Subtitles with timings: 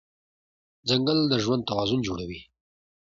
[0.89, 2.41] ځنګل د ژوند توازن جوړوي.